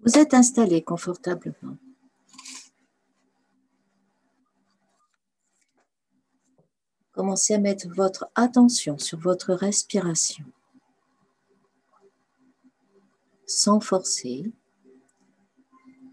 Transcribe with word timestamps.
Vous 0.00 0.18
êtes 0.18 0.34
installé 0.34 0.82
confortablement. 0.82 1.76
Commencez 7.12 7.54
à 7.54 7.58
mettre 7.58 7.88
votre 7.94 8.28
attention 8.34 8.98
sur 8.98 9.18
votre 9.18 9.54
respiration. 9.54 10.44
Sans 13.46 13.80
forcer, 13.80 14.52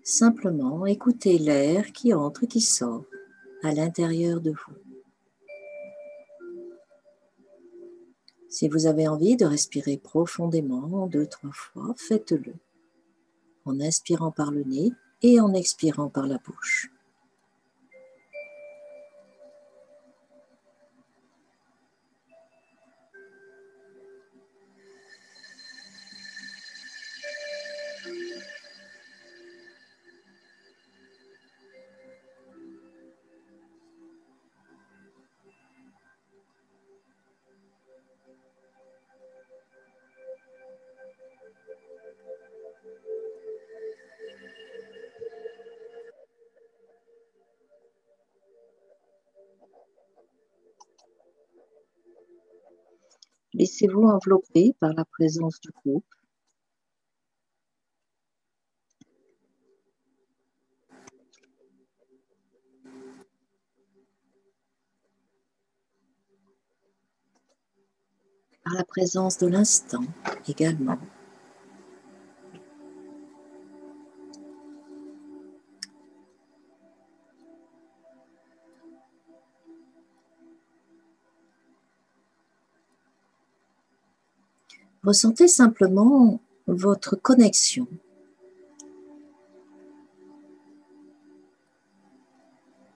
simplement 0.02 0.86
écoutez 0.86 1.38
l'air 1.38 1.92
qui 1.92 2.14
entre 2.14 2.46
et 2.46 2.48
qui 2.48 2.62
sort 2.62 3.06
à 3.64 3.74
l'intérieur 3.74 4.40
de 4.40 4.52
vous. 4.52 4.74
Si 8.48 8.70
vous 8.70 8.86
avez 8.86 9.08
envie 9.08 9.36
de 9.36 9.46
respirer 9.46 9.98
profondément 9.98 11.08
deux, 11.08 11.26
trois 11.26 11.52
fois, 11.52 11.96
faites-le 11.98 12.54
en 13.66 13.80
inspirant 13.80 14.32
par 14.32 14.52
le 14.52 14.64
nez 14.64 14.92
et 15.22 15.40
en 15.40 15.54
expirant 15.54 16.10
par 16.10 16.28
la 16.28 16.38
bouche. 16.38 16.92
Laissez-vous 53.56 54.04
envelopper 54.04 54.74
par 54.80 54.94
la 54.94 55.06
présence 55.06 55.60
du 55.62 55.70
groupe. 55.70 56.06
Par 68.64 68.74
la 68.74 68.84
présence 68.86 69.38
de 69.38 69.48
l'instant 69.48 70.04
également. 70.48 70.98
Ressentez 85.04 85.50
simplement 85.50 86.40
votre 86.66 87.16
connexion. 87.18 87.88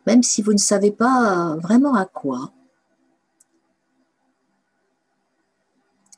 Même 0.05 0.23
si 0.23 0.41
vous 0.41 0.53
ne 0.53 0.57
savez 0.57 0.91
pas 0.91 1.57
vraiment 1.57 1.95
à 1.95 2.05
quoi, 2.05 2.53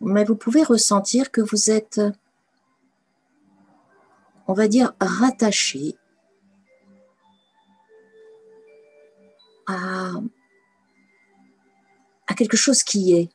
mais 0.02 0.24
vous 0.24 0.36
pouvez 0.36 0.64
ressentir 0.64 1.32
que 1.32 1.42
vous 1.42 1.72
êtes, 1.72 2.00
on 4.48 4.54
va 4.54 4.68
dire, 4.68 4.94
rattaché 5.02 5.96
à, 9.66 10.12
à 12.28 12.34
quelque 12.36 12.58
chose 12.58 12.84
qui 12.84 13.14
est, 13.14 13.30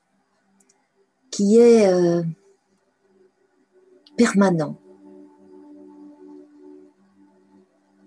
qui 1.30 1.58
est 1.58 1.92
euh, 1.92 2.22
permanent. 4.16 4.78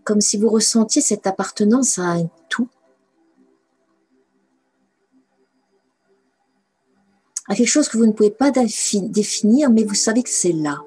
Comme 0.04 0.22
si 0.22 0.38
vous 0.38 0.50
ressentiez 0.50 1.02
cette 1.02 1.28
appartenance 1.28 2.00
à 2.00 2.14
un 2.14 2.30
tout, 2.50 2.70
à 7.48 7.56
quelque 7.56 7.68
chose 7.68 7.88
que 7.88 7.98
vous 7.98 8.06
ne 8.06 8.12
pouvez 8.12 8.32
pas 8.32 8.52
définir, 8.52 9.70
mais 9.70 9.84
vous 9.84 9.96
savez 9.96 10.24
que 10.24 10.30
c'est 10.30 10.52
là. 10.52 10.80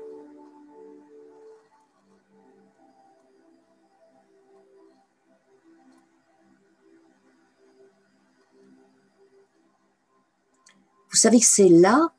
Vous 11.11 11.17
savez 11.17 11.41
que 11.41 11.47
c'est 11.47 11.69
là 11.69 12.13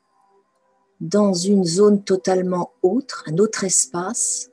dans 1.02 1.34
une 1.34 1.64
zone 1.64 2.04
totalement 2.04 2.72
autre, 2.80 3.24
un 3.26 3.38
autre 3.38 3.64
espace, 3.64 4.52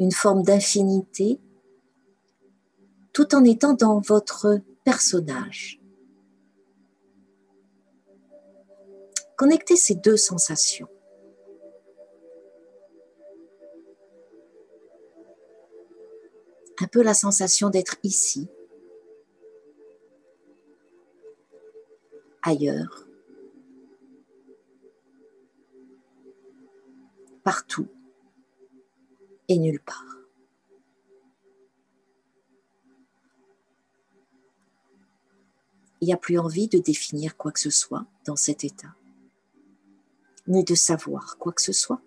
une 0.00 0.10
forme 0.10 0.42
d'infinité, 0.42 1.38
tout 3.12 3.36
en 3.36 3.44
étant 3.44 3.72
dans 3.72 4.00
votre 4.00 4.58
personnage. 4.82 5.80
Connectez 9.36 9.76
ces 9.76 9.94
deux 9.94 10.16
sensations. 10.16 10.88
Un 16.80 16.88
peu 16.88 17.02
la 17.02 17.14
sensation 17.14 17.70
d'être 17.70 17.96
ici, 18.02 18.48
ailleurs, 22.42 23.06
partout 27.44 27.88
et 29.48 29.58
nulle 29.58 29.80
part. 29.80 30.16
Il 36.00 36.06
n'y 36.06 36.12
a 36.12 36.18
plus 36.18 36.38
envie 36.38 36.68
de 36.68 36.78
définir 36.78 37.36
quoi 37.36 37.52
que 37.52 37.60
ce 37.60 37.70
soit 37.70 38.06
dans 38.26 38.36
cet 38.36 38.64
état, 38.64 38.94
ni 40.46 40.64
de 40.64 40.74
savoir 40.74 41.38
quoi 41.38 41.52
que 41.52 41.62
ce 41.62 41.72
soit. 41.72 42.02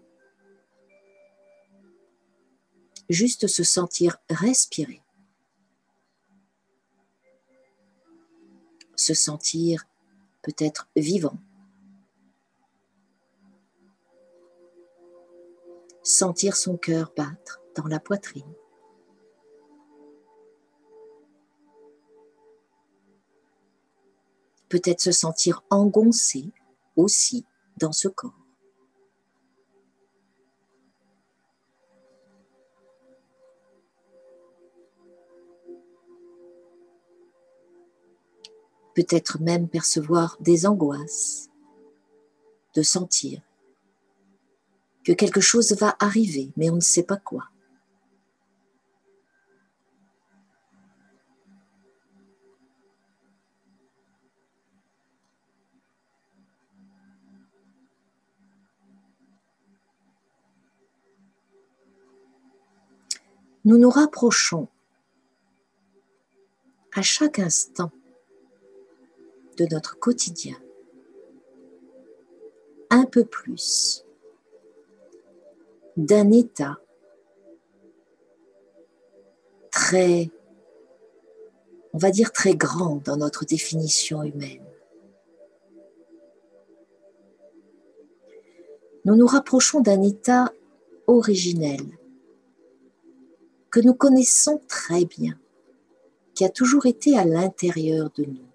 Juste 3.09 3.47
se 3.47 3.63
sentir 3.63 4.17
respirer, 4.29 5.01
se 8.95 9.13
sentir 9.13 9.87
peut-être 10.41 10.89
vivant, 10.95 11.37
sentir 16.07 16.55
son 16.55 16.77
cœur 16.77 17.11
battre 17.17 17.61
dans 17.75 17.85
la 17.87 17.99
poitrine. 17.99 18.53
Peut-être 24.69 25.01
se 25.01 25.11
sentir 25.11 25.63
engoncé 25.69 26.51
aussi 26.95 27.45
dans 27.77 27.91
ce 27.91 28.07
corps. 28.07 28.33
Peut-être 38.95 39.39
même 39.41 39.67
percevoir 39.67 40.37
des 40.39 40.65
angoisses, 40.65 41.49
de 42.73 42.81
sentir 42.81 43.46
que 45.07 45.13
quelque 45.13 45.39
chose 45.39 45.71
va 45.79 45.95
arriver, 45.99 46.51
mais 46.57 46.69
on 46.69 46.75
ne 46.75 46.81
sait 46.81 47.03
pas 47.03 47.15
quoi. 47.15 47.45
Nous 63.63 63.77
nous 63.77 63.89
rapprochons 63.89 64.67
à 66.93 67.01
chaque 67.01 67.39
instant 67.39 67.91
de 69.57 69.65
notre 69.71 69.97
quotidien 69.97 70.57
un 72.89 73.05
peu 73.05 73.23
plus 73.23 74.03
d'un 75.97 76.31
état 76.31 76.77
très, 79.71 80.29
on 81.93 81.97
va 81.97 82.11
dire 82.11 82.31
très 82.31 82.55
grand 82.55 82.97
dans 82.97 83.17
notre 83.17 83.45
définition 83.45 84.21
humaine. 84.23 84.63
Nous 89.05 89.15
nous 89.15 89.25
rapprochons 89.25 89.81
d'un 89.81 90.03
état 90.03 90.51
originel, 91.07 91.81
que 93.71 93.79
nous 93.79 93.93
connaissons 93.93 94.61
très 94.67 95.05
bien, 95.05 95.39
qui 96.35 96.45
a 96.45 96.49
toujours 96.49 96.85
été 96.85 97.17
à 97.17 97.25
l'intérieur 97.25 98.11
de 98.15 98.25
nous. 98.25 98.45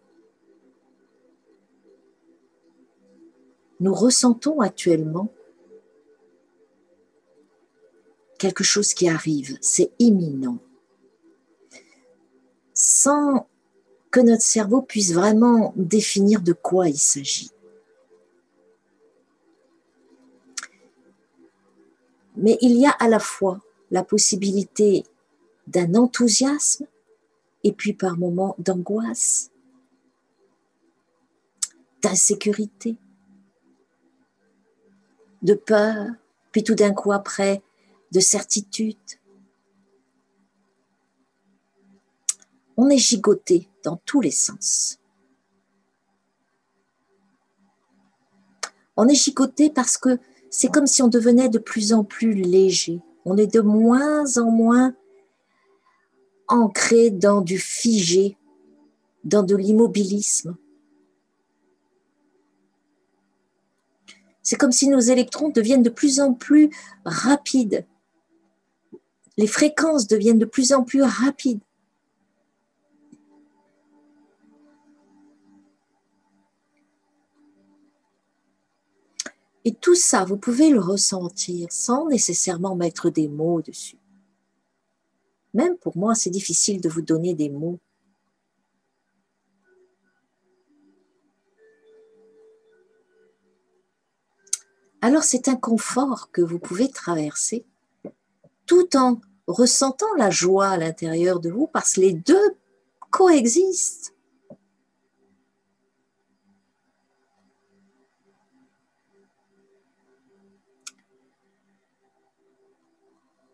Nous 3.80 3.94
ressentons 3.94 4.60
actuellement 4.60 5.32
quelque 8.42 8.64
chose 8.64 8.92
qui 8.92 9.08
arrive, 9.08 9.56
c'est 9.60 9.92
imminent. 10.00 10.58
Sans 12.74 13.46
que 14.10 14.18
notre 14.18 14.42
cerveau 14.42 14.82
puisse 14.82 15.12
vraiment 15.12 15.72
définir 15.76 16.42
de 16.42 16.52
quoi 16.52 16.88
il 16.88 16.98
s'agit. 16.98 17.52
Mais 22.36 22.58
il 22.60 22.72
y 22.72 22.84
a 22.84 22.90
à 22.90 23.08
la 23.08 23.20
fois 23.20 23.60
la 23.92 24.02
possibilité 24.02 25.04
d'un 25.68 25.94
enthousiasme 25.94 26.86
et 27.62 27.70
puis 27.70 27.92
par 27.92 28.18
moments 28.18 28.56
d'angoisse, 28.58 29.52
d'insécurité, 32.02 32.96
de 35.42 35.54
peur, 35.54 36.06
puis 36.50 36.64
tout 36.64 36.74
d'un 36.74 36.92
coup 36.92 37.12
après, 37.12 37.62
de 38.12 38.20
certitude. 38.20 38.96
On 42.76 42.88
est 42.90 42.98
gigoté 42.98 43.68
dans 43.84 43.96
tous 44.04 44.20
les 44.20 44.30
sens. 44.30 44.98
On 48.96 49.08
est 49.08 49.14
gigoté 49.14 49.70
parce 49.70 49.96
que 49.96 50.18
c'est 50.50 50.68
comme 50.68 50.86
si 50.86 51.02
on 51.02 51.08
devenait 51.08 51.48
de 51.48 51.58
plus 51.58 51.94
en 51.94 52.04
plus 52.04 52.34
léger. 52.34 53.00
On 53.24 53.36
est 53.38 53.52
de 53.52 53.60
moins 53.60 54.36
en 54.36 54.50
moins 54.50 54.94
ancré 56.48 57.10
dans 57.10 57.40
du 57.40 57.58
figé, 57.58 58.36
dans 59.24 59.42
de 59.42 59.56
l'immobilisme. 59.56 60.56
C'est 64.42 64.56
comme 64.56 64.72
si 64.72 64.88
nos 64.88 65.00
électrons 65.00 65.48
deviennent 65.48 65.82
de 65.82 65.88
plus 65.88 66.20
en 66.20 66.34
plus 66.34 66.68
rapides. 67.06 67.86
Les 69.36 69.46
fréquences 69.46 70.06
deviennent 70.06 70.38
de 70.38 70.44
plus 70.44 70.72
en 70.72 70.84
plus 70.84 71.02
rapides. 71.02 71.62
Et 79.64 79.74
tout 79.74 79.94
ça, 79.94 80.24
vous 80.24 80.36
pouvez 80.36 80.70
le 80.70 80.80
ressentir 80.80 81.68
sans 81.70 82.08
nécessairement 82.08 82.74
mettre 82.74 83.10
des 83.10 83.28
mots 83.28 83.62
dessus. 83.62 83.98
Même 85.54 85.76
pour 85.76 85.96
moi, 85.96 86.14
c'est 86.14 86.30
difficile 86.30 86.80
de 86.80 86.88
vous 86.88 87.02
donner 87.02 87.34
des 87.34 87.48
mots. 87.48 87.78
Alors 95.00 95.24
c'est 95.24 95.48
un 95.48 95.56
confort 95.56 96.30
que 96.30 96.42
vous 96.42 96.60
pouvez 96.60 96.88
traverser 96.88 97.66
tout 98.72 98.96
en 98.96 99.20
ressentant 99.46 100.14
la 100.16 100.30
joie 100.30 100.68
à 100.68 100.76
l'intérieur 100.78 101.40
de 101.40 101.50
vous 101.50 101.66
parce 101.66 101.92
que 101.92 102.00
les 102.00 102.14
deux 102.14 102.56
coexistent. 103.10 104.14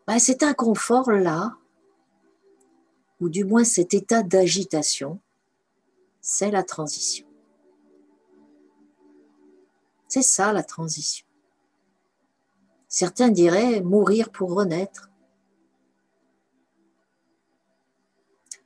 Ben, 0.06 0.20
cet 0.20 0.44
inconfort-là, 0.44 1.56
ou 3.20 3.28
du 3.28 3.44
moins 3.44 3.64
cet 3.64 3.94
état 3.94 4.22
d'agitation, 4.22 5.18
c'est 6.20 6.52
la 6.52 6.62
transition. 6.62 7.26
C'est 10.06 10.22
ça 10.22 10.52
la 10.52 10.62
transition. 10.62 11.27
Certains 12.88 13.28
diraient 13.28 13.82
mourir 13.82 14.30
pour 14.30 14.54
renaître. 14.54 15.10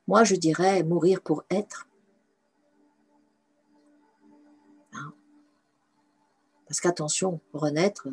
Moi, 0.07 0.23
je 0.25 0.37
dirais 0.37 0.83
mourir 0.85 1.21
pour 1.21 1.45
être. 1.51 1.89
Hein? 4.93 5.13
Parce 6.67 6.81
qu'attention, 6.81 7.41
renaître, 7.53 8.09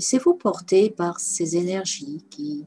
Laissez-vous 0.00 0.32
porter 0.32 0.88
par 0.88 1.20
ces 1.20 1.58
énergies 1.58 2.24
qui, 2.30 2.66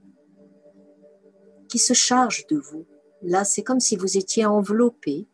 se 1.76 1.96
chargent 1.96 2.46
de 2.46 2.58
vous. 2.60 2.86
Là, 3.24 3.44
c'est 3.44 3.64
comme 3.64 3.80
si 3.80 3.96
vous 3.96 4.20
étiez 4.20 4.46
enveloppé 4.46 5.26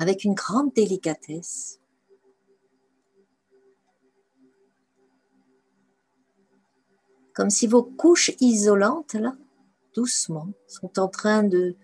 avec 0.00 0.24
une 0.24 0.34
grande 0.34 0.72
délicatesse. 0.74 1.78
Comme 7.32 7.50
si 7.50 7.68
vos 7.68 7.84
couches 7.84 8.32
isolantes, 8.40 9.14
là, 9.14 9.36
doucement, 9.94 10.48
sont 10.66 10.98
en 10.98 11.06
train 11.06 11.44
de 11.44 11.76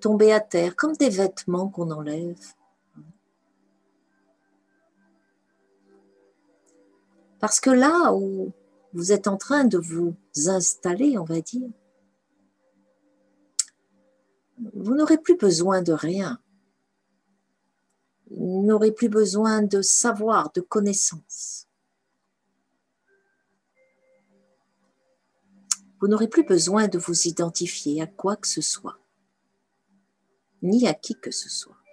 tomber 0.00 0.32
à 0.32 0.40
terre, 0.40 0.74
comme 0.74 0.96
des 0.96 1.10
vêtements 1.10 1.68
qu'on 1.68 1.90
enlève. 1.90 2.54
Parce 7.44 7.60
que 7.60 7.68
là 7.68 8.14
où 8.14 8.54
vous 8.94 9.12
êtes 9.12 9.26
en 9.26 9.36
train 9.36 9.66
de 9.66 9.76
vous 9.76 10.16
installer, 10.46 11.18
on 11.18 11.24
va 11.24 11.42
dire, 11.42 11.68
vous 14.72 14.94
n'aurez 14.94 15.18
plus 15.18 15.36
besoin 15.36 15.82
de 15.82 15.92
rien. 15.92 16.40
Vous 18.30 18.64
n'aurez 18.64 18.92
plus 18.92 19.10
besoin 19.10 19.60
de 19.60 19.82
savoir, 19.82 20.52
de 20.52 20.62
connaissances. 20.62 21.68
Vous 26.00 26.08
n'aurez 26.08 26.28
plus 26.28 26.44
besoin 26.44 26.88
de 26.88 26.96
vous 26.96 27.28
identifier 27.28 28.00
à 28.00 28.06
quoi 28.06 28.36
que 28.36 28.48
ce 28.48 28.62
soit, 28.62 28.98
ni 30.62 30.88
à 30.88 30.94
qui 30.94 31.14
que 31.14 31.30
ce 31.30 31.50
soit. 31.50 31.83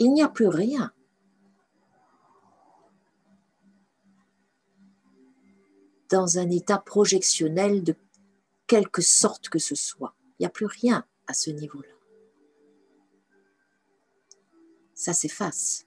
Il 0.00 0.12
n'y 0.12 0.22
a 0.22 0.28
plus 0.28 0.48
rien. 0.48 0.92
Dans 6.08 6.38
un 6.38 6.50
état 6.50 6.78
projectionnel 6.78 7.84
de 7.84 7.94
quelque 8.66 9.02
sorte 9.02 9.48
que 9.48 9.58
ce 9.58 9.74
soit. 9.74 10.16
Il 10.38 10.42
n'y 10.42 10.46
a 10.46 10.50
plus 10.50 10.66
rien 10.66 11.04
à 11.28 11.34
ce 11.34 11.50
niveau-là. 11.50 11.94
Ça 14.94 15.12
s'efface. 15.12 15.86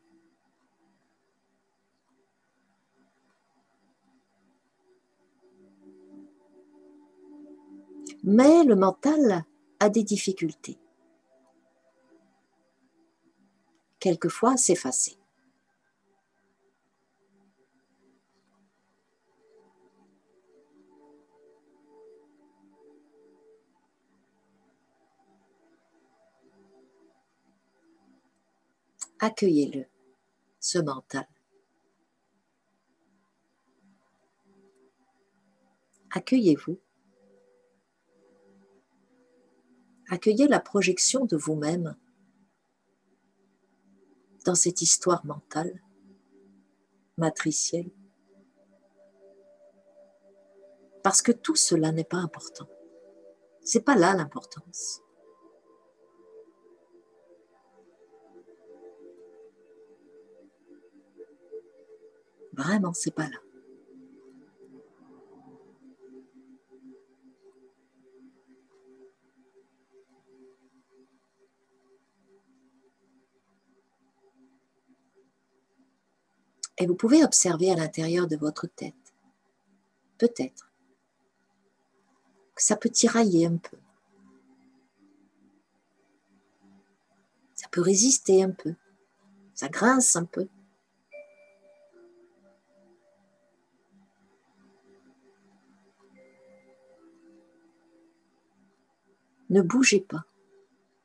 Mais 8.24 8.64
le 8.64 8.76
mental 8.76 9.44
a 9.80 9.90
des 9.90 10.04
difficultés. 10.04 10.78
Quelquefois 14.04 14.58
s'effacer. 14.58 15.18
Accueillez-le, 29.20 29.86
ce 30.60 30.80
mental. 30.80 31.26
Accueillez-vous. 36.12 36.78
Accueillez 40.10 40.50
la 40.50 40.60
projection 40.60 41.24
de 41.24 41.38
vous-même 41.38 41.96
dans 44.44 44.56
cette 44.56 44.82
histoire 44.82 45.26
mentale, 45.26 45.82
matricielle? 47.18 47.92
Parce 51.04 51.22
que 51.22 51.32
tout 51.32 51.56
cela 51.56 51.92
n'est 51.92 52.04
pas 52.04 52.18
important. 52.18 52.68
C'est 53.64 53.84
pas 53.84 53.96
là 53.96 54.14
l'importance. 54.14 55.02
Vraiment, 62.54 62.94
c'est 62.94 63.16
pas 63.16 63.28
là. 63.28 63.38
Et 76.84 76.86
vous 76.86 76.96
pouvez 76.96 77.24
observer 77.24 77.72
à 77.72 77.76
l'intérieur 77.76 78.28
de 78.28 78.36
votre 78.36 78.68
tête, 78.68 79.14
peut-être, 80.18 80.70
que 82.56 82.62
ça 82.62 82.76
peut 82.76 82.90
tirailler 82.90 83.46
un 83.46 83.56
peu. 83.56 83.78
Ça 87.56 87.70
peut 87.72 87.80
résister 87.80 88.44
un 88.44 88.52
peu. 88.52 88.76
Ça 89.54 89.70
grince 89.70 90.18
un 90.18 90.26
peu. 90.26 90.50
Ne 99.50 99.62
bougez 99.62 100.02
pas. 100.02 100.26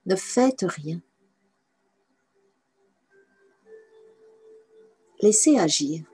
Ne 0.07 0.17
faites 0.17 0.65
rien. 0.67 1.01
Laissez 5.21 5.59
agir. 5.59 6.05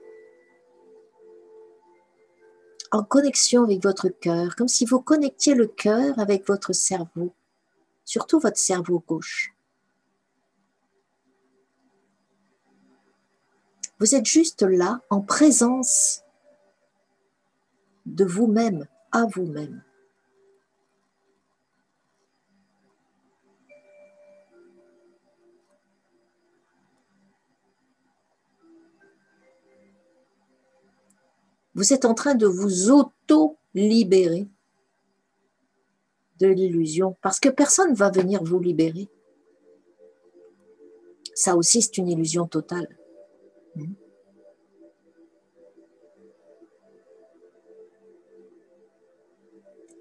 En 2.91 3.03
connexion 3.03 3.63
avec 3.63 3.83
votre 3.83 4.09
cœur, 4.09 4.55
comme 4.55 4.67
si 4.67 4.85
vous 4.85 5.01
connectiez 5.01 5.53
le 5.53 5.67
cœur 5.67 6.17
avec 6.17 6.47
votre 6.47 6.73
cerveau, 6.73 7.33
surtout 8.03 8.39
votre 8.39 8.57
cerveau 8.57 9.03
gauche. 9.05 9.53
Vous 13.99 14.15
êtes 14.15 14.25
juste 14.25 14.63
là 14.63 15.01
en 15.09 15.21
présence 15.21 16.23
de 18.05 18.25
vous-même, 18.25 18.87
à 19.11 19.25
vous-même. 19.25 19.83
Vous 31.75 31.91
êtes 31.91 32.05
en 32.05 32.13
train 32.13 32.35
de 32.35 32.47
vous 32.47 32.89
auto-libérer 32.89 34.47
de 36.39 36.47
l'illusion 36.47 37.17
parce 37.21 37.41
que 37.41 37.49
personne 37.49 37.91
ne 37.91 37.95
va 37.95 38.09
venir 38.09 38.41
vous 38.43 38.59
libérer. 38.59 39.09
Ça 41.33 41.57
aussi, 41.57 41.81
c'est 41.81 41.97
une 41.97 42.07
illusion 42.07 42.47
totale. 42.47 42.97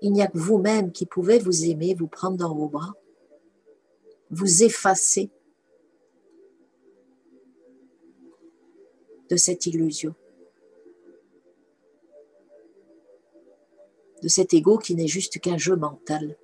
Il 0.01 0.13
n'y 0.13 0.23
a 0.23 0.29
que 0.29 0.39
vous-même 0.39 0.93
qui 0.93 1.07
pouvez 1.07 1.41
vous 1.41 1.65
aimer, 1.65 1.95
vous 1.95 2.07
prendre 2.07 2.37
dans 2.37 2.55
vos 2.55 2.69
bras, 2.69 2.95
vous 4.31 4.63
effacer 4.63 5.31
de 9.29 9.37
cette 9.37 9.67
illusion. 9.67 10.15
De 14.25 14.29
cet 14.31 14.55
ego 14.55 14.79
qui 14.79 14.95
n'est 14.95 15.07
juste 15.07 15.39
qu'un 15.39 15.59
jeu 15.59 15.77
mental. 15.77 16.39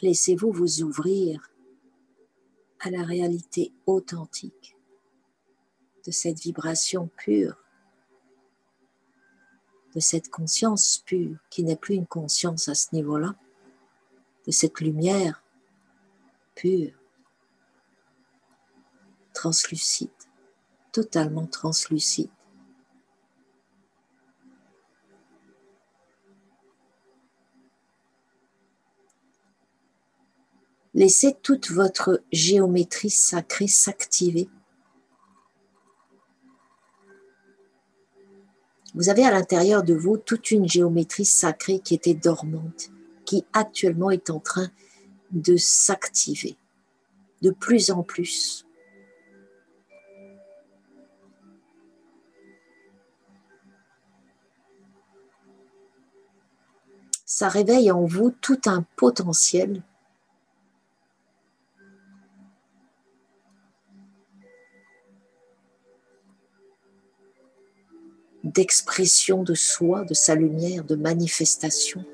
Laissez-vous 0.00 0.52
vous 0.52 0.82
ouvrir 0.82 1.50
à 2.78 2.90
la 2.90 3.02
réalité 3.02 3.72
authentique 3.86 4.76
de 6.06 6.12
cette 6.12 6.38
vibration 6.38 7.10
pure, 7.16 7.56
de 9.94 10.00
cette 10.00 10.30
conscience 10.30 11.02
pure 11.04 11.36
qui 11.50 11.64
n'est 11.64 11.76
plus 11.76 11.96
une 11.96 12.06
conscience 12.06 12.68
à 12.68 12.74
ce 12.76 12.94
niveau-là, 12.94 13.34
de 14.46 14.52
cette 14.52 14.80
lumière 14.80 15.42
pure, 16.54 16.92
translucide, 19.34 20.10
totalement 20.92 21.46
translucide. 21.46 22.30
Laissez 30.94 31.36
toute 31.42 31.70
votre 31.70 32.22
géométrie 32.32 33.10
sacrée 33.10 33.68
s'activer. 33.68 34.48
Vous 38.94 39.08
avez 39.08 39.24
à 39.24 39.30
l'intérieur 39.30 39.84
de 39.84 39.94
vous 39.94 40.16
toute 40.16 40.50
une 40.50 40.68
géométrie 40.68 41.24
sacrée 41.24 41.78
qui 41.78 41.94
était 41.94 42.14
dormante, 42.14 42.90
qui 43.24 43.44
actuellement 43.52 44.10
est 44.10 44.28
en 44.30 44.40
train 44.40 44.70
de 45.30 45.56
s'activer 45.56 46.56
de 47.42 47.50
plus 47.50 47.90
en 47.90 48.02
plus. 48.02 48.67
Ça 57.38 57.48
réveille 57.48 57.92
en 57.92 58.04
vous 58.04 58.32
tout 58.32 58.60
un 58.66 58.84
potentiel 58.96 59.80
d'expression 68.42 69.44
de 69.44 69.54
soi, 69.54 70.04
de 70.04 70.14
sa 70.14 70.34
lumière, 70.34 70.82
de 70.82 70.96
manifestation. 70.96 72.04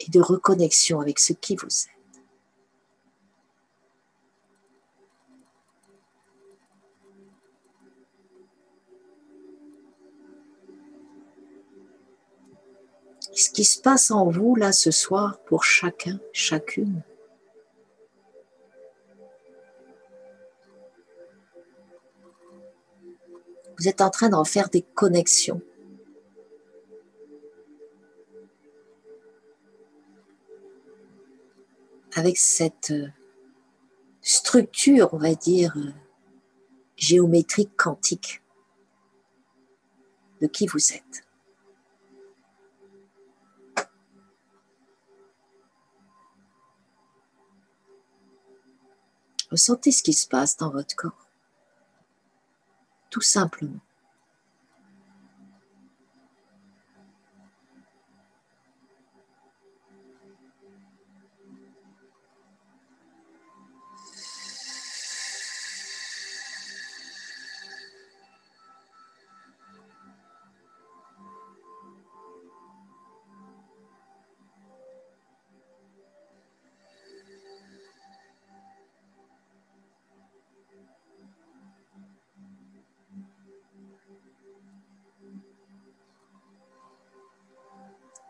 Et 0.00 0.10
de 0.10 0.20
reconnexion 0.20 1.00
avec 1.00 1.20
ce 1.20 1.32
qui 1.32 1.54
vous 1.54 1.66
êtes. 1.66 1.95
Qui 13.56 13.64
se 13.64 13.80
passe 13.80 14.10
en 14.10 14.28
vous 14.28 14.54
là 14.54 14.70
ce 14.70 14.90
soir 14.90 15.40
pour 15.46 15.64
chacun, 15.64 16.20
chacune, 16.34 17.02
Vous 23.78 23.88
êtes 23.88 24.00
en 24.00 24.08
train 24.08 24.30
d'en 24.30 24.44
faire 24.44 24.70
des 24.70 24.80
connexions. 24.80 25.60
Avec 32.14 32.38
cette 32.38 32.90
euh, 32.90 33.08
structure, 34.22 35.12
on 35.12 35.18
va 35.18 35.34
dire, 35.34 35.76
euh, 35.76 35.92
géométrique 36.96 37.76
quantique 37.76 38.42
de 40.40 40.46
qui 40.46 40.66
vous 40.66 40.94
êtes? 40.94 41.25
Ressentez 49.56 49.90
ce 49.90 50.02
qui 50.02 50.12
se 50.12 50.28
passe 50.28 50.58
dans 50.58 50.68
votre 50.68 50.94
corps. 50.94 51.30
Tout 53.08 53.22
simplement. 53.22 53.80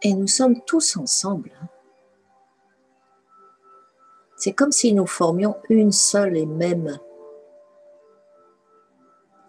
Et 0.03 0.15
nous 0.15 0.27
sommes 0.27 0.61
tous 0.63 0.97
ensemble. 0.97 1.53
C'est 4.37 4.53
comme 4.53 4.73
si 4.73 4.93
nous 4.93 5.07
formions 5.07 5.57
une 5.71 5.93
seule 5.93 6.37
et 6.37 6.47
même 6.47 6.99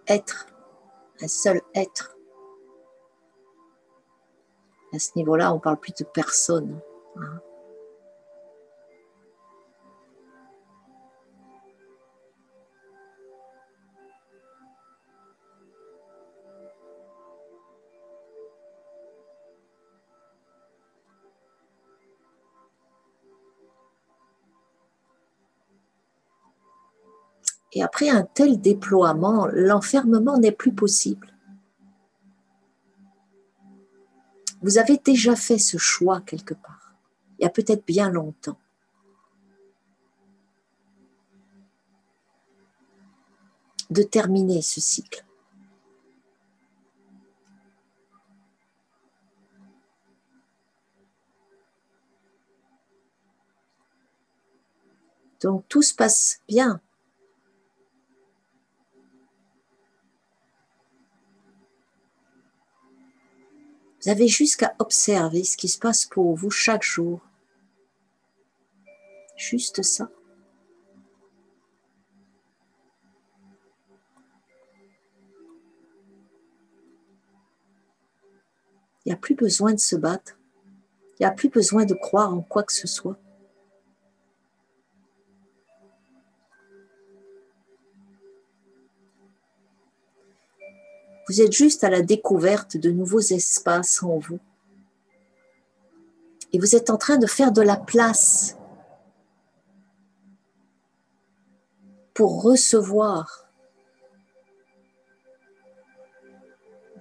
être, 0.08 0.48
un 1.22 1.28
seul 1.28 1.62
être. 1.76 2.16
À 4.94 5.00
ce 5.00 5.12
niveau-là, 5.18 5.52
on 5.52 5.56
ne 5.56 5.62
parle 5.62 5.78
plus 5.78 5.94
de 5.94 6.06
personne. 6.06 6.80
Hein. 7.18 7.42
Et 27.78 27.84
après 27.84 28.10
un 28.10 28.24
tel 28.24 28.60
déploiement, 28.60 29.46
l'enfermement 29.54 30.40
n'est 30.40 30.52
plus 30.52 30.74
possible. 30.74 31.32
Vous 34.64 34.80
avez 34.80 34.98
déjà 34.98 35.36
fait 35.36 35.60
ce 35.60 35.78
choix 35.78 36.22
quelque 36.22 36.56
part, 36.56 36.96
il 37.38 37.44
y 37.44 37.46
a 37.46 37.52
peut-être 37.52 37.86
bien 37.86 38.10
longtemps. 38.10 38.58
de 43.90 44.04
terminer 44.04 44.62
ce 44.62 44.82
cycle. 44.82 45.24
Donc 55.42 55.66
tout 55.70 55.82
se 55.82 55.96
passe 55.96 56.42
bien. 56.50 56.82
Vous 64.02 64.10
avez 64.10 64.28
juste 64.28 64.58
qu'à 64.58 64.76
observer 64.80 65.44
ce 65.44 65.58
qui 65.58 65.68
se 65.68 65.80
passe 65.80 66.06
pour 66.06 66.36
vous 66.36 66.52
chaque 66.52 66.84
jour. 66.84 67.22
Juste 69.36 69.82
ça. 69.82 70.10
Il 79.06 79.12
n'y 79.12 79.14
a 79.14 79.18
plus 79.18 79.36
besoin 79.36 79.74
de 79.74 79.80
se 79.80 79.96
battre. 79.96 80.38
Il 81.20 81.24
n'y 81.24 81.26
a 81.26 81.32
plus 81.32 81.50
besoin 81.50 81.86
de 81.86 81.94
croire 81.94 82.34
en 82.34 82.42
quoi 82.42 82.64
que 82.64 82.74
ce 82.74 82.88
soit. 82.88 83.18
Vous 91.28 91.42
êtes 91.42 91.52
juste 91.52 91.84
à 91.84 91.90
la 91.90 92.02
découverte 92.02 92.78
de 92.78 92.90
nouveaux 92.90 93.20
espaces 93.20 94.02
en 94.02 94.18
vous. 94.18 94.40
Et 96.54 96.60
vous 96.60 96.76
êtes 96.76 96.90
en 96.90 96.98
train 96.98 97.18
de 97.18 97.28
faire 97.28 97.52
de 97.52 97.62
la 97.62 97.76
place 97.76 98.56
pour 102.14 102.42
recevoir 102.42 103.46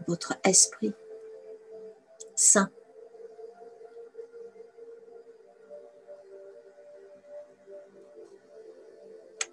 votre 0.09 0.35
esprit 0.45 0.93
saint. 2.35 2.71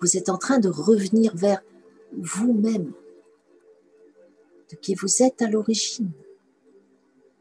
Vous 0.02 0.18
êtes 0.18 0.30
en 0.30 0.38
train 0.38 0.58
de 0.58 0.68
revenir 0.68 1.36
vers 1.36 1.62
vous-même 2.18 2.92
qui 4.82 4.96
vous 4.96 5.24
êtes 5.24 5.42
à 5.42 5.50
l'origine. 5.50 6.12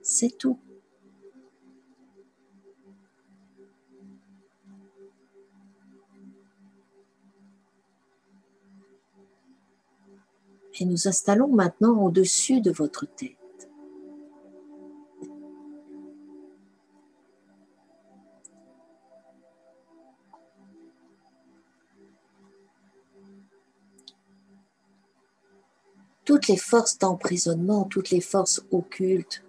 C'est 0.02 0.36
tout. 0.36 0.58
Et 10.80 10.84
nous 10.84 11.06
installons 11.06 11.48
maintenant 11.48 12.02
au-dessus 12.02 12.60
de 12.60 12.72
votre 12.72 13.06
tête. 13.06 13.41
Toutes 26.42 26.48
les 26.48 26.56
forces 26.56 26.98
d'emprisonnement, 26.98 27.84
toutes 27.84 28.10
les 28.10 28.20
forces 28.20 28.64
occultes 28.72 29.44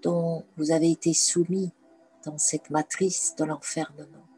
dont 0.00 0.44
vous 0.56 0.70
avez 0.70 0.92
été 0.92 1.12
soumis 1.12 1.72
dans 2.24 2.38
cette 2.38 2.70
matrice 2.70 3.34
de 3.36 3.44
l'enfermement 3.44 4.28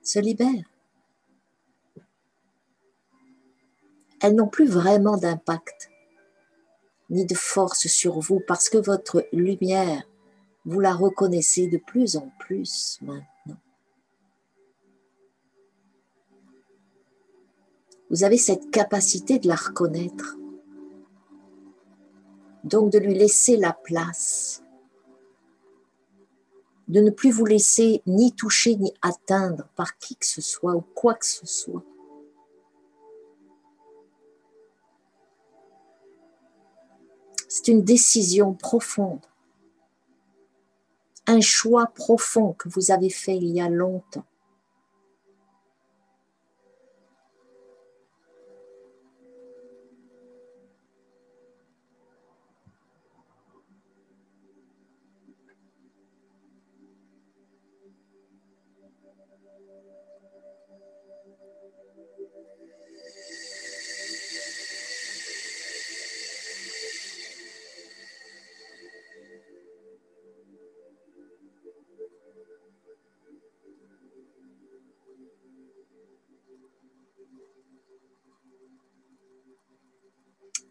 se 0.00 0.20
libèrent. 0.20 0.70
Elles 4.20 4.36
n'ont 4.36 4.46
plus 4.46 4.68
vraiment 4.68 5.16
d'impact 5.16 5.90
ni 7.08 7.26
de 7.26 7.34
force 7.34 7.88
sur 7.88 8.20
vous 8.20 8.40
parce 8.46 8.68
que 8.68 8.78
votre 8.78 9.26
lumière, 9.32 10.04
vous 10.64 10.78
la 10.78 10.94
reconnaissez 10.94 11.66
de 11.66 11.78
plus 11.78 12.16
en 12.16 12.30
plus 12.38 13.00
maintenant. 13.02 13.24
Vous 18.10 18.24
avez 18.24 18.36
cette 18.36 18.70
capacité 18.70 19.38
de 19.38 19.46
la 19.46 19.54
reconnaître. 19.54 20.36
Donc 22.64 22.92
de 22.92 22.98
lui 22.98 23.14
laisser 23.14 23.56
la 23.56 23.72
place, 23.72 24.62
de 26.88 27.00
ne 27.00 27.10
plus 27.10 27.30
vous 27.30 27.46
laisser 27.46 28.02
ni 28.06 28.34
toucher 28.34 28.74
ni 28.76 28.92
atteindre 29.00 29.68
par 29.76 29.96
qui 29.96 30.16
que 30.16 30.26
ce 30.26 30.40
soit 30.40 30.74
ou 30.74 30.80
quoi 30.80 31.14
que 31.14 31.24
ce 31.24 31.46
soit. 31.46 31.84
C'est 37.48 37.68
une 37.68 37.82
décision 37.82 38.54
profonde, 38.54 39.24
un 41.26 41.40
choix 41.40 41.86
profond 41.86 42.54
que 42.54 42.68
vous 42.68 42.90
avez 42.90 43.10
fait 43.10 43.36
il 43.36 43.46
y 43.46 43.60
a 43.60 43.68
longtemps. 43.68 44.26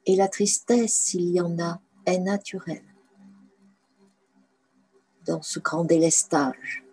Et 0.09 0.15
la 0.15 0.27
tristesse, 0.27 0.95
s'il 0.95 1.29
y 1.29 1.39
en 1.39 1.59
a, 1.59 1.79
est 2.07 2.17
naturelle 2.17 2.81
dans 5.23 5.43
ce 5.43 5.59
grand 5.59 5.83
délestage. 5.83 6.83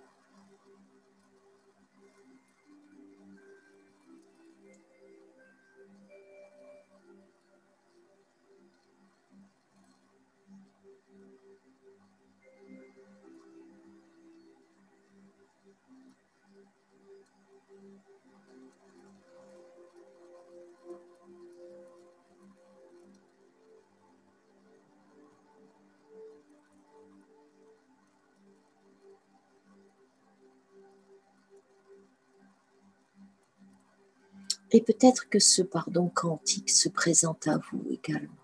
Et 34.73 34.81
peut-être 34.81 35.29
que 35.29 35.39
ce 35.39 35.63
pardon 35.63 36.09
quantique 36.09 36.71
se 36.71 36.89
présente 36.89 37.47
à 37.47 37.59
vous 37.59 37.85
également. 37.91 38.35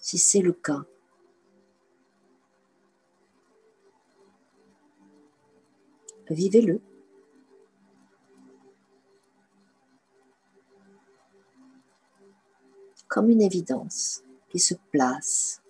Si 0.00 0.18
c'est 0.18 0.40
le 0.40 0.52
cas, 0.52 0.84
vivez-le. 6.30 6.80
Comme 13.06 13.30
une 13.30 13.40
évidence 13.40 14.22
qui 14.50 14.58
se 14.58 14.74
place. 14.90 15.62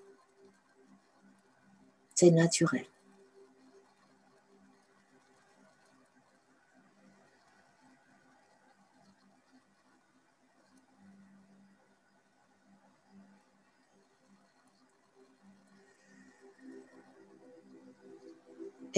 C'est 2.14 2.32
naturel. 2.32 2.86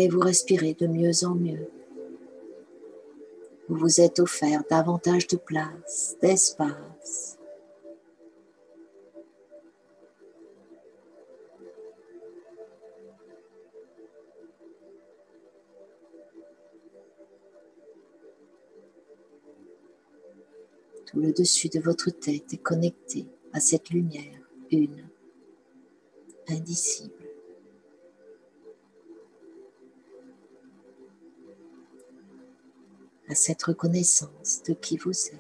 Vous 0.09 0.21
respirez 0.21 0.75
de 0.75 0.87
mieux 0.87 1.25
en 1.25 1.35
mieux. 1.35 1.69
Vous 3.69 3.77
vous 3.77 4.01
êtes 4.01 4.19
offert 4.19 4.63
davantage 4.69 5.27
de 5.29 5.37
place, 5.37 6.17
d'espace. 6.21 7.39
Tout 21.07 21.21
le 21.21 21.33
dessus 21.33 21.69
de 21.69 21.81
votre 21.81 22.11
tête 22.11 22.53
est 22.53 22.63
connecté 22.63 23.27
à 23.53 23.61
cette 23.61 23.91
lumière, 23.91 24.41
une, 24.71 25.09
indicible. 26.49 27.20
À 33.31 33.35
cette 33.37 33.63
reconnaissance 33.63 34.63
de 34.67 34.75
qui 34.75 34.97
vous 34.97 35.29
êtes. 35.29 35.35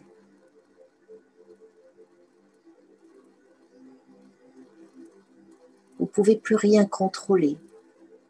Vous 5.98 6.06
ne 6.06 6.10
pouvez 6.10 6.36
plus 6.36 6.54
rien 6.54 6.86
contrôler. 6.86 7.58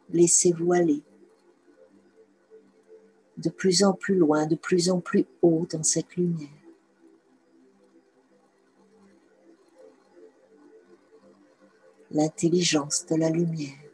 Laissez-vous 0.09 0.73
aller 0.73 1.03
de 3.37 3.49
plus 3.49 3.83
en 3.83 3.93
plus 3.93 4.15
loin, 4.15 4.45
de 4.45 4.55
plus 4.55 4.89
en 4.89 4.99
plus 4.99 5.25
haut 5.41 5.65
dans 5.71 5.83
cette 5.83 6.15
lumière. 6.15 6.49
L'intelligence 12.11 13.05
de 13.05 13.15
la 13.15 13.29
lumière. 13.29 13.90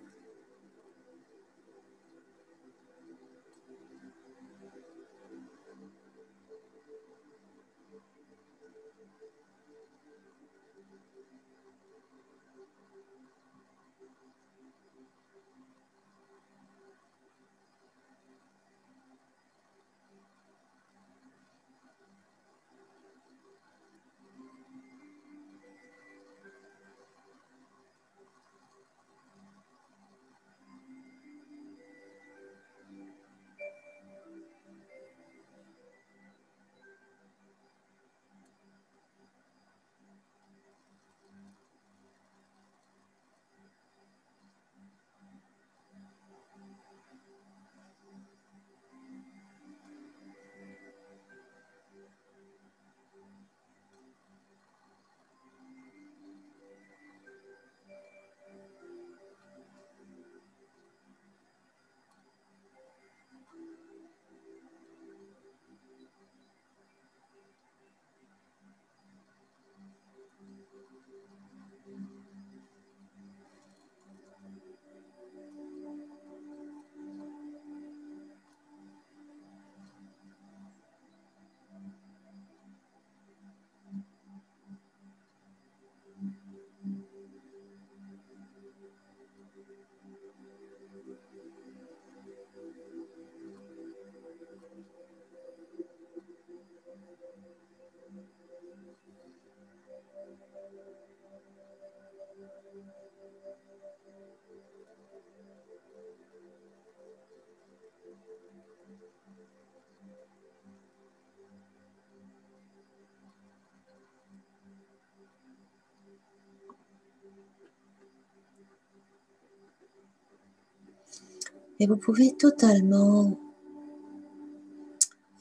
Et 121.79 121.87
vous 121.87 121.97
pouvez 121.97 122.35
totalement 122.35 123.37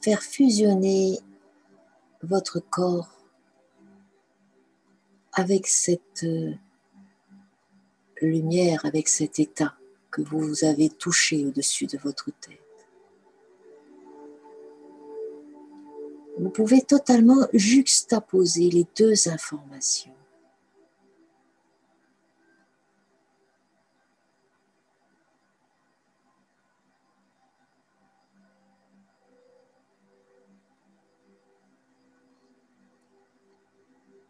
faire 0.01 0.21
fusionner 0.21 1.19
votre 2.21 2.59
corps 2.59 3.09
avec 5.33 5.67
cette 5.67 6.23
euh, 6.23 6.53
lumière, 8.21 8.85
avec 8.85 9.07
cet 9.07 9.39
état 9.39 9.75
que 10.11 10.21
vous 10.21 10.63
avez 10.63 10.89
touché 10.89 11.45
au-dessus 11.45 11.85
de 11.85 11.97
votre 11.97 12.31
tête. 12.31 12.59
Vous 16.39 16.49
pouvez 16.49 16.81
totalement 16.81 17.47
juxtaposer 17.53 18.69
les 18.69 18.85
deux 18.95 19.27
informations. 19.27 20.16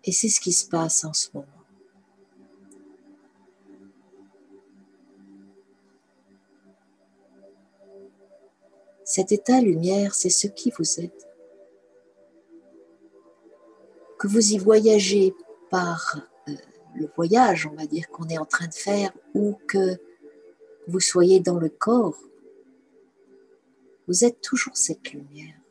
Et 0.08 0.14
c'est 0.14 0.30
ce 0.30 0.40
qui 0.40 0.54
se 0.54 0.66
passe 0.66 1.04
en 1.04 1.12
ce 1.12 1.28
moment. 1.34 1.46
Cet 9.04 9.34
état 9.34 9.60
lumière, 9.60 10.16
c'est 10.16 10.30
ce 10.30 10.48
qui 10.48 10.72
vous 10.78 11.02
êtes. 11.02 11.28
Que 14.18 14.30
vous 14.30 14.54
y 14.54 14.58
voyagez 14.58 15.34
par 15.70 16.18
euh, 16.48 16.54
le 16.96 17.10
voyage, 17.18 17.68
on 17.68 17.76
va 17.76 17.86
dire, 17.86 18.08
qu'on 18.08 18.30
est 18.30 18.38
en 18.38 18.46
train 18.46 18.68
de 18.68 18.74
faire, 18.74 19.12
ou 19.34 19.60
que 19.68 19.98
vous 20.88 21.02
soyez 21.02 21.42
dans 21.42 21.60
le 21.60 21.70
corps, 21.70 22.18
Vous 24.08 24.24
êtes 24.24 24.40
toujours 24.40 24.78
cette 24.78 25.12
lumière. 25.12 25.67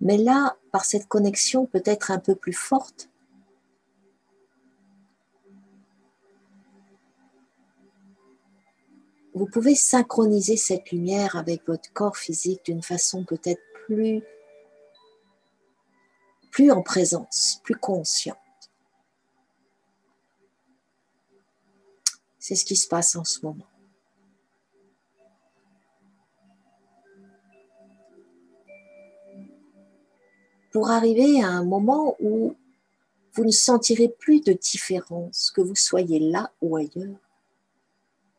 Mais 0.00 0.18
là, 0.18 0.56
par 0.72 0.84
cette 0.84 1.08
connexion 1.08 1.66
peut-être 1.66 2.10
un 2.10 2.18
peu 2.18 2.34
plus 2.34 2.52
forte, 2.52 3.08
vous 9.34 9.46
pouvez 9.46 9.74
synchroniser 9.74 10.56
cette 10.56 10.90
lumière 10.92 11.36
avec 11.36 11.66
votre 11.66 11.92
corps 11.92 12.16
physique 12.16 12.64
d'une 12.64 12.82
façon 12.82 13.24
peut-être 13.24 13.60
plus, 13.86 14.22
plus 16.50 16.70
en 16.70 16.82
présence, 16.82 17.60
plus 17.62 17.76
consciente. 17.76 18.38
C'est 22.38 22.54
ce 22.54 22.64
qui 22.64 22.76
se 22.76 22.88
passe 22.88 23.14
en 23.16 23.24
ce 23.24 23.44
moment. 23.44 23.66
Pour 30.76 30.90
arriver 30.90 31.42
à 31.42 31.48
un 31.48 31.64
moment 31.64 32.18
où 32.20 32.54
vous 33.32 33.44
ne 33.46 33.50
sentirez 33.50 34.08
plus 34.08 34.42
de 34.42 34.52
différence, 34.52 35.50
que 35.50 35.62
vous 35.62 35.74
soyez 35.74 36.18
là 36.18 36.52
ou 36.60 36.76
ailleurs 36.76 37.16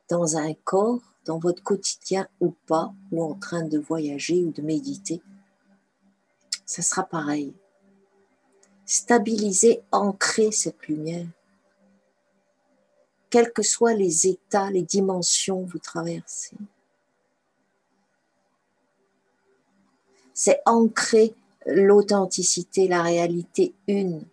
dans 0.07 0.37
un 0.37 0.53
corps, 0.53 1.01
dans 1.25 1.39
votre 1.39 1.63
quotidien 1.63 2.27
ou 2.39 2.53
pas, 2.67 2.93
ou 3.11 3.23
en 3.23 3.33
train 3.33 3.63
de 3.63 3.79
voyager 3.79 4.43
ou 4.43 4.51
de 4.51 4.61
méditer, 4.61 5.19
ça 6.63 6.83
sera 6.83 7.01
pareil. 7.01 7.55
Stabiliser, 8.85 9.81
ancrer 9.91 10.51
cette 10.51 10.85
lumière, 10.85 11.25
quels 13.31 13.51
que 13.51 13.63
soient 13.63 13.95
les 13.95 14.27
états, 14.27 14.69
les 14.69 14.83
dimensions 14.83 15.63
vous 15.63 15.79
traversez. 15.79 16.55
C'est 20.35 20.61
ancrer 20.67 21.33
l'authenticité, 21.67 22.87
la 22.87 23.03
réalité 23.03 23.75
une 23.87 24.25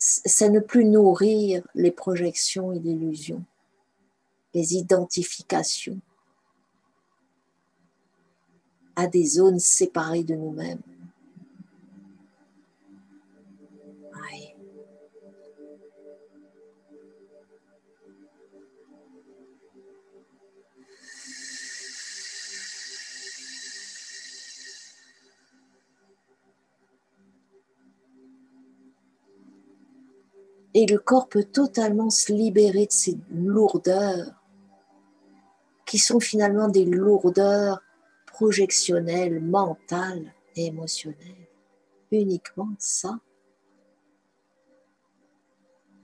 c'est 0.00 0.48
ne 0.48 0.60
plus 0.60 0.86
nourrir 0.86 1.62
les 1.74 1.90
projections 1.90 2.72
et 2.72 2.78
l'illusion, 2.78 3.44
les 4.54 4.74
identifications 4.76 6.00
à 8.96 9.06
des 9.06 9.26
zones 9.26 9.58
séparées 9.58 10.24
de 10.24 10.34
nous-mêmes. 10.34 10.80
Et 30.74 30.86
le 30.86 30.98
corps 30.98 31.28
peut 31.28 31.44
totalement 31.44 32.10
se 32.10 32.32
libérer 32.32 32.86
de 32.86 32.92
ces 32.92 33.18
lourdeurs 33.30 34.34
qui 35.86 35.98
sont 35.98 36.20
finalement 36.20 36.68
des 36.68 36.84
lourdeurs 36.84 37.82
projectionnelles, 38.26 39.40
mentales 39.40 40.32
et 40.54 40.66
émotionnelles. 40.66 41.48
Uniquement 42.12 42.70
ça. 42.78 43.18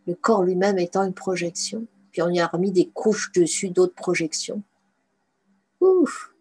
Le 0.06 0.14
corps 0.14 0.42
lui-même 0.42 0.78
étant 0.78 1.04
une 1.04 1.14
projection, 1.14 1.86
puis 2.12 2.22
on 2.22 2.28
y 2.28 2.40
a 2.40 2.46
remis 2.46 2.72
des 2.72 2.88
couches 2.88 3.32
dessus 3.32 3.70
d'autres 3.70 3.94
projections. 3.94 4.62
Ouf 5.80 6.35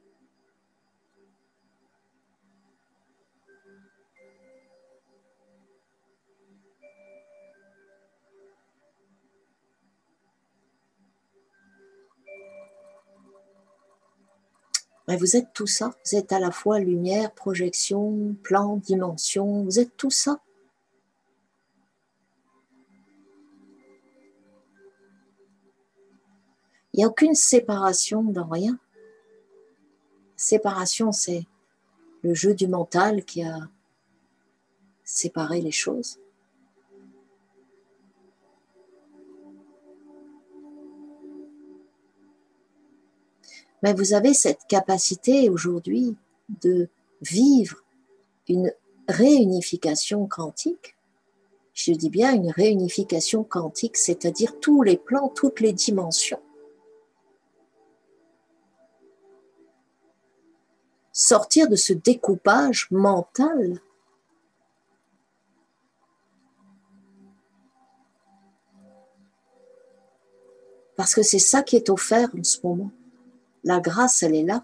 Mais 15.08 15.18
vous 15.18 15.36
êtes 15.36 15.54
tout 15.54 15.68
ça. 15.68 15.94
Vous 16.06 16.18
êtes 16.18 16.32
à 16.32 16.40
la 16.40 16.52
fois 16.52 16.80
lumière, 16.80 17.32
projection, 17.34 18.36
plan, 18.42 18.78
dimension. 18.78 19.64
Vous 19.64 19.80
êtes 19.80 19.96
tout 19.98 20.10
ça. 20.10 20.40
Il 26.94 27.00
n'y 27.00 27.04
a 27.04 27.08
aucune 27.08 27.36
séparation 27.36 28.24
dans 28.24 28.48
rien. 28.48 28.80
Séparation, 30.38 31.12
c'est 31.12 31.46
le 32.24 32.34
jeu 32.34 32.54
du 32.54 32.68
mental 32.68 33.26
qui 33.26 33.44
a 33.44 33.70
séparé 35.04 35.62
les 35.62 35.72
choses. 35.72 36.20
Mais 43.84 43.94
vous 43.94 44.14
avez 44.14 44.34
cette 44.34 44.66
capacité 44.68 45.50
aujourd'hui 45.50 46.16
de 46.62 46.90
vivre 47.22 47.84
une 48.48 48.72
réunification 49.08 50.28
quantique. 50.28 50.96
Je 51.74 51.92
dis 51.92 52.10
bien 52.10 52.34
une 52.34 52.50
réunification 52.52 53.44
quantique, 53.44 53.98
c'est-à-dire 53.98 54.60
tous 54.60 54.82
les 54.82 54.98
plans, 54.98 55.30
toutes 55.30 55.60
les 55.60 55.74
dimensions. 55.74 56.42
Sortir 61.12 61.70
de 61.70 61.76
ce 61.76 61.94
découpage 61.94 62.88
mental 62.92 63.80
parce 70.96 71.14
que 71.14 71.24
c'est 71.24 71.40
ça 71.40 71.62
qui 71.62 71.76
est 71.76 71.90
offert 71.90 72.30
en 72.38 72.44
ce 72.44 72.60
moment. 72.66 72.92
La 73.66 73.80
grâce, 73.80 74.22
elle 74.22 74.36
est 74.36 74.44
là. 74.44 74.64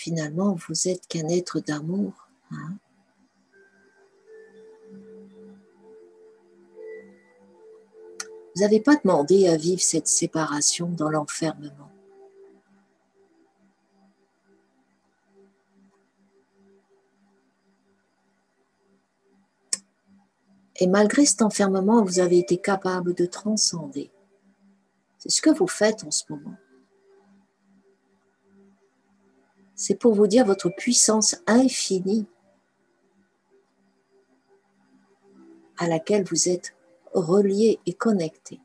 Finalement, 0.00 0.56
vous 0.66 0.88
êtes 0.88 1.06
qu'un 1.06 1.28
être 1.28 1.60
d'amour. 1.60 2.28
Hein. 2.50 2.74
Vous 8.60 8.66
n'avez 8.66 8.80
pas 8.80 8.96
demandé 8.96 9.48
à 9.48 9.56
vivre 9.56 9.80
cette 9.80 10.06
séparation 10.06 10.90
dans 10.90 11.08
l'enfermement. 11.08 11.90
Et 20.76 20.86
malgré 20.86 21.24
cet 21.24 21.40
enfermement, 21.40 22.04
vous 22.04 22.18
avez 22.18 22.38
été 22.38 22.58
capable 22.58 23.14
de 23.14 23.24
transcender. 23.24 24.10
C'est 25.16 25.30
ce 25.30 25.40
que 25.40 25.48
vous 25.48 25.66
faites 25.66 26.04
en 26.04 26.10
ce 26.10 26.24
moment. 26.28 26.56
c'est 29.74 29.94
pour 29.94 30.12
vous 30.12 30.26
dire 30.26 30.44
votre 30.44 30.68
puissance 30.68 31.36
infinie 31.46 32.26
à 35.78 35.88
laquelle 35.88 36.24
vous 36.24 36.50
êtes 36.50 36.74
reliés 37.12 37.78
et 37.86 37.92
connectés. 37.92 38.60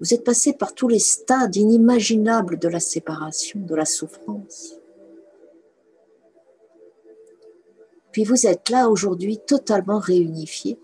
Vous 0.00 0.14
êtes 0.14 0.24
passé 0.24 0.54
par 0.54 0.74
tous 0.74 0.88
les 0.88 0.98
stades 0.98 1.56
inimaginables 1.56 2.58
de 2.58 2.68
la 2.68 2.80
séparation, 2.80 3.60
de 3.60 3.74
la 3.74 3.84
souffrance. 3.84 4.76
Puis 8.10 8.24
vous 8.24 8.46
êtes 8.46 8.70
là 8.70 8.88
aujourd'hui 8.88 9.38
totalement 9.38 9.98
réunifié, 9.98 10.78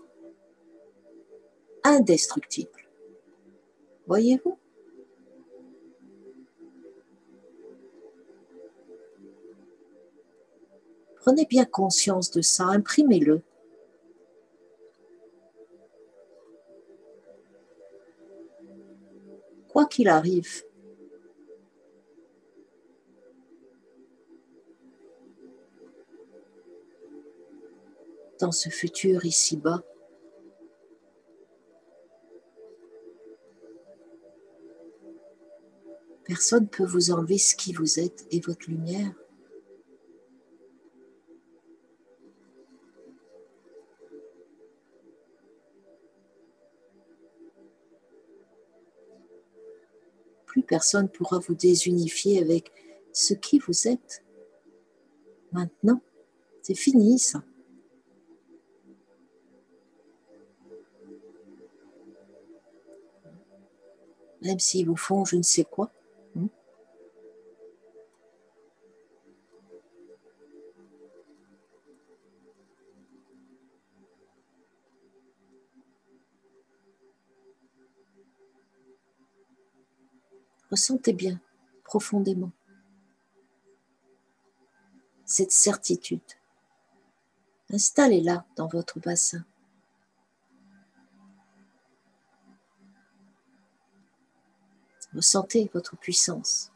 indestructible. 1.83 2.87
Voyez-vous? 4.05 4.56
Prenez 11.27 11.45
bien 11.45 11.65
conscience 11.65 12.31
de 12.31 12.41
ça, 12.41 12.67
imprimez-le. 12.67 13.41
Quoi 19.67 19.87
qu'il 19.87 20.07
arrive, 20.07 20.63
dans 28.39 28.53
ce 28.53 28.69
futur 28.69 29.25
ici-bas, 29.25 29.83
personne 36.23 36.63
ne 36.63 36.69
peut 36.69 36.85
vous 36.85 37.11
enlever 37.11 37.37
ce 37.37 37.53
qui 37.53 37.73
vous 37.73 37.99
êtes 37.99 38.25
et 38.31 38.39
votre 38.39 38.69
lumière. 38.69 39.13
Personne 50.67 51.09
pourra 51.09 51.39
vous 51.39 51.55
désunifier 51.55 52.39
avec 52.39 52.71
ce 53.11 53.33
qui 53.33 53.59
vous 53.59 53.87
êtes. 53.87 54.23
Maintenant, 55.51 56.01
c'est 56.61 56.75
fini 56.75 57.17
ça. 57.17 57.43
Même 64.41 64.59
s'ils 64.59 64.85
vous 64.85 64.95
font 64.95 65.25
je 65.25 65.35
ne 65.37 65.41
sais 65.41 65.63
quoi. 65.63 65.91
Ressentez 80.69 81.13
bien 81.13 81.39
profondément 81.83 82.51
cette 85.27 85.51
certitude. 85.51 86.21
Installez-la 87.69 88.45
dans 88.55 88.67
votre 88.67 88.99
bassin. 88.99 89.45
Ressentez 95.13 95.69
votre 95.73 95.97
puissance, 95.97 96.71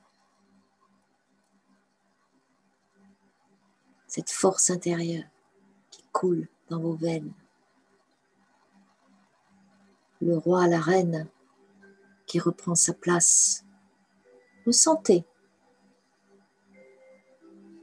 cette 4.07 4.31
force 4.31 4.69
intérieure 4.69 5.25
qui 5.91 6.03
coule 6.11 6.47
dans 6.69 6.79
vos 6.79 6.95
veines. 6.95 7.33
Le 10.21 10.37
roi, 10.37 10.67
la 10.67 10.79
reine 10.79 11.27
qui 12.25 12.39
reprend 12.39 12.75
sa 12.75 12.93
place 12.93 13.63
vous 14.65 14.71
sentez 14.71 15.25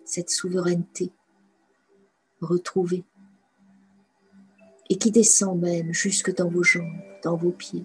cette 0.04 0.30
souveraineté 0.30 1.12
retrouvée 2.40 3.04
et 4.88 4.96
qui 4.96 5.10
descend 5.10 5.60
même 5.60 5.92
jusque 5.92 6.34
dans 6.34 6.48
vos 6.48 6.62
jambes, 6.62 7.02
dans 7.22 7.36
vos 7.36 7.50
pieds, 7.50 7.84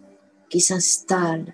qui 0.50 0.62
s'installe 0.62 1.54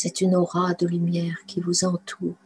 C'est 0.00 0.20
une 0.20 0.36
aura 0.36 0.74
de 0.74 0.86
lumière 0.86 1.38
qui 1.46 1.60
vous 1.60 1.84
entoure. 1.84 2.36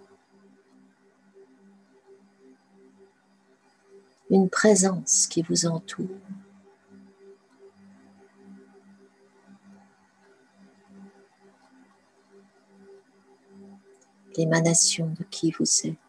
Une 4.31 4.49
présence 4.49 5.27
qui 5.27 5.43
vous 5.43 5.67
entoure. 5.67 6.09
L'émanation 14.37 15.07
de 15.19 15.25
qui 15.31 15.53
vous 15.53 15.65
êtes. 15.85 16.02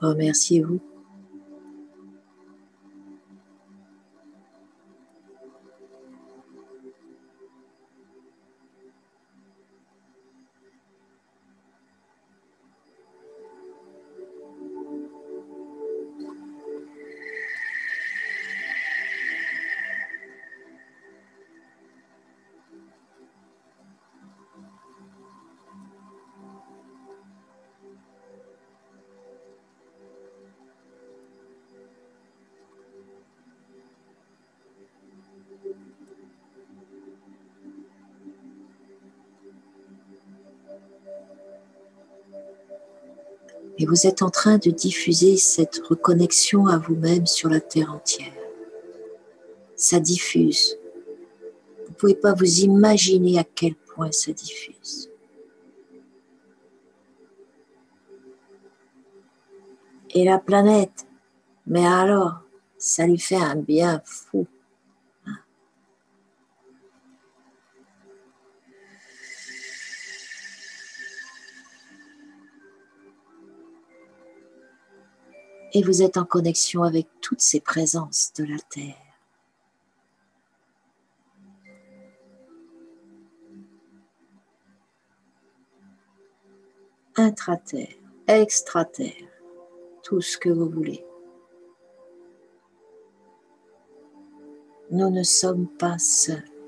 Remerciez-vous. 0.00 0.80
Et 43.80 43.86
vous 43.86 44.06
êtes 44.06 44.20
en 44.20 44.28
train 44.28 44.58
de 44.58 44.70
diffuser 44.70 45.38
cette 45.38 45.78
reconnexion 45.78 46.66
à 46.66 46.76
vous-même 46.76 47.24
sur 47.24 47.48
la 47.48 47.60
terre 47.60 47.90
entière. 47.90 48.34
Ça 49.74 49.98
diffuse. 49.98 50.76
Vous 51.86 51.88
ne 51.88 51.94
pouvez 51.94 52.14
pas 52.14 52.34
vous 52.34 52.60
imaginer 52.60 53.38
à 53.38 53.44
quel 53.44 53.74
point 53.74 54.12
ça 54.12 54.32
diffuse. 54.32 55.10
Et 60.10 60.24
la 60.24 60.38
planète, 60.38 61.06
mais 61.66 61.86
alors, 61.86 62.40
ça 62.76 63.06
lui 63.06 63.18
fait 63.18 63.36
un 63.36 63.56
bien 63.56 64.02
fou. 64.04 64.46
Et 75.72 75.82
vous 75.82 76.02
êtes 76.02 76.16
en 76.16 76.24
connexion 76.24 76.82
avec 76.82 77.06
toutes 77.20 77.40
ces 77.40 77.60
présences 77.60 78.32
de 78.34 78.44
la 78.44 78.58
Terre. 78.70 78.94
Intra-terre, 87.16 87.96
extra-terre, 88.26 89.28
tout 90.02 90.20
ce 90.20 90.38
que 90.38 90.48
vous 90.48 90.68
voulez. 90.68 91.04
Nous 94.90 95.10
ne 95.10 95.22
sommes 95.22 95.68
pas 95.68 95.98
seuls. 95.98 96.59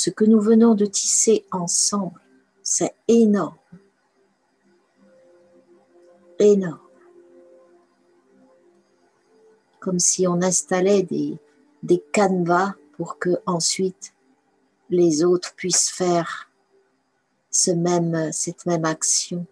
Ce 0.00 0.08
que 0.08 0.24
nous 0.24 0.40
venons 0.40 0.74
de 0.74 0.86
tisser 0.86 1.44
ensemble, 1.50 2.18
c'est 2.62 2.94
énorme. 3.06 3.58
Énorme. 6.38 6.80
Comme 9.78 9.98
si 9.98 10.26
on 10.26 10.40
installait 10.40 11.02
des, 11.02 11.36
des 11.82 12.02
canevas 12.12 12.72
pour 12.92 13.18
que 13.18 13.42
ensuite 13.44 14.14
les 14.88 15.22
autres 15.22 15.54
puissent 15.54 15.90
faire 15.90 16.50
cette 17.50 17.76
même 17.76 18.84
action. 18.84 19.44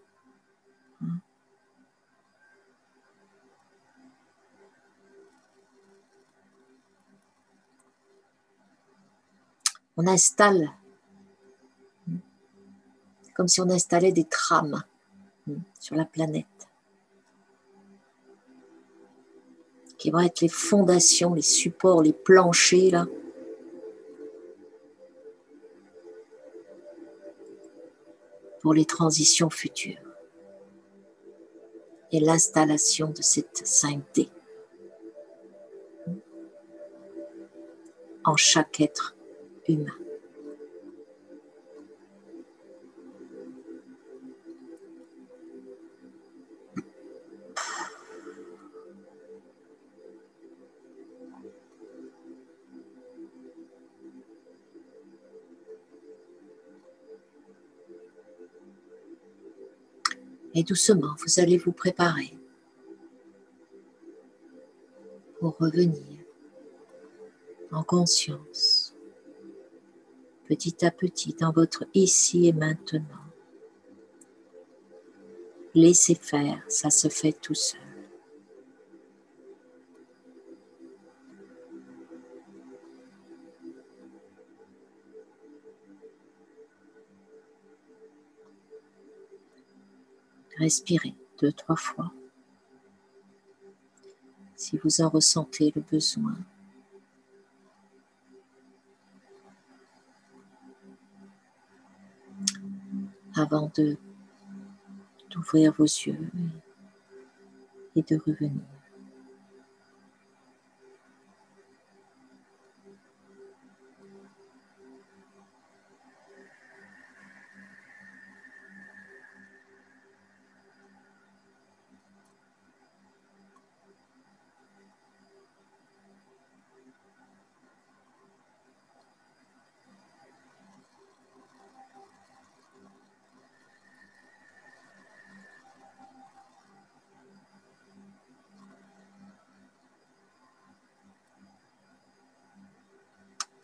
On 9.98 10.06
installe, 10.06 10.70
comme 13.34 13.48
si 13.48 13.60
on 13.60 13.68
installait 13.68 14.12
des 14.12 14.24
trames 14.24 14.84
sur 15.80 15.96
la 15.96 16.04
planète, 16.04 16.46
qui 19.98 20.12
vont 20.12 20.20
être 20.20 20.40
les 20.40 20.48
fondations, 20.48 21.34
les 21.34 21.42
supports, 21.42 22.02
les 22.02 22.12
planchers, 22.12 22.92
là. 22.92 23.06
pour 28.60 28.74
les 28.74 28.84
transitions 28.84 29.50
futures. 29.50 30.02
Et 32.10 32.20
l'installation 32.20 33.10
de 33.10 33.22
cette 33.22 33.62
5D 33.64 34.30
en 38.24 38.36
chaque 38.36 38.80
être 38.80 39.14
et 60.54 60.62
doucement, 60.64 61.14
vous 61.18 61.40
allez 61.40 61.56
vous 61.56 61.72
préparer 61.72 62.36
pour 65.38 65.56
revenir 65.58 66.24
en 67.70 67.84
conscience 67.84 68.77
petit 70.48 70.82
à 70.86 70.90
petit 70.90 71.34
dans 71.38 71.52
votre 71.52 71.84
ici 71.92 72.48
et 72.48 72.52
maintenant. 72.54 73.02
Laissez 75.74 76.14
faire, 76.14 76.62
ça 76.68 76.88
se 76.88 77.08
fait 77.08 77.32
tout 77.32 77.54
seul. 77.54 77.80
Respirez 90.58 91.14
deux, 91.40 91.52
trois 91.52 91.76
fois 91.76 92.10
si 94.56 94.76
vous 94.82 95.00
en 95.00 95.08
ressentez 95.08 95.72
le 95.76 95.82
besoin. 95.82 96.34
Avant 103.38 103.70
d'ouvrir 105.30 105.72
vos 105.72 105.84
yeux 105.84 106.18
et 107.96 108.02
de 108.02 108.16
revenir. 108.26 108.77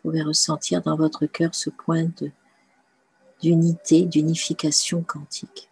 Pouvez 0.05 0.21
ressentir 0.21 0.83
dans 0.83 0.95
votre 0.95 1.25
cœur 1.25 1.55
ce 1.55 1.71
point 1.71 2.07
d'unité, 3.41 4.05
d'unification 4.05 5.01
quantique. 5.01 5.69